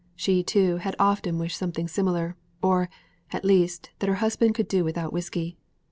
She, 0.15 0.41
too, 0.43 0.77
had 0.77 0.95
often 0.97 1.37
wished 1.37 1.55
something 1.59 1.87
similar 1.87 2.35
or, 2.63 2.89
at 3.31 3.45
least, 3.45 3.91
that 3.99 4.09
her 4.09 4.15
husband 4.15 4.55
could 4.55 4.67
do 4.67 4.83
without 4.83 5.13
whisky. 5.13 5.59